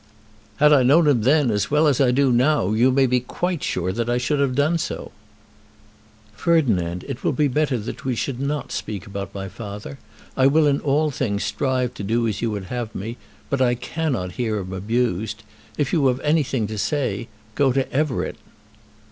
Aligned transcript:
"Had 0.55 0.73
I 0.73 0.81
known 0.81 1.07
him 1.07 1.21
then 1.21 1.51
as 1.51 1.69
well 1.69 1.85
as 1.85 2.01
I 2.01 2.09
do 2.09 2.31
now 2.31 2.71
you 2.73 2.89
may 2.91 3.05
be 3.05 3.19
quite 3.19 3.61
sure 3.61 3.91
that 3.91 4.09
I 4.09 4.17
should 4.17 4.39
have 4.39 4.55
done 4.55 4.79
so." 4.79 5.11
"Ferdinand, 6.33 7.05
it 7.07 7.23
will 7.23 7.33
be 7.33 7.47
better 7.47 7.77
that 7.77 8.03
we 8.03 8.15
should 8.15 8.39
not 8.39 8.71
speak 8.71 9.05
about 9.05 9.35
my 9.35 9.47
father. 9.47 9.99
I 10.35 10.47
will 10.47 10.65
in 10.65 10.79
all 10.81 11.11
things 11.11 11.43
strive 11.43 11.93
to 11.93 12.03
do 12.03 12.27
as 12.27 12.41
you 12.41 12.49
would 12.49 12.63
have 12.73 12.95
me, 12.95 13.17
but 13.47 13.61
I 13.61 13.75
cannot 13.75 14.31
hear 14.41 14.57
him 14.57 14.73
abused. 14.73 15.43
If 15.77 15.93
you 15.93 16.07
have 16.07 16.19
anything 16.21 16.65
to 16.65 16.79
say, 16.79 17.27
go 17.53 17.71
to 17.71 17.87
Everett." 17.93 18.37